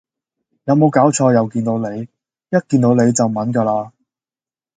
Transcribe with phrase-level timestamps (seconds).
[0.63, 3.91] 有冇搞錯又見到你一見到你就炆㗎喇